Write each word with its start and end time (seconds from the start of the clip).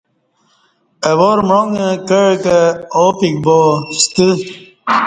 اہ 1.07 1.11
وارمعانگہ 1.19 1.89
کعہ 2.07 2.31
کہ 2.43 2.57
اوپیک 2.97 3.35
باستہ 3.45 4.27